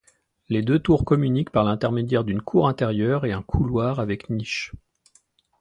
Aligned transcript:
Les 0.49 0.63
deux 0.63 0.79
tours 0.79 1.05
communiquent 1.05 1.51
par 1.51 1.63
l'intermédiaire 1.63 2.23
d'une 2.23 2.41
cour 2.41 2.67
intérieure 2.67 3.23
et 3.27 3.33
un 3.33 3.43
couloir 3.43 3.99
avec 3.99 4.31
niches. 4.31 4.71